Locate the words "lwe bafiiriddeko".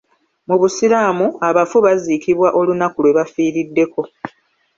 3.03-4.01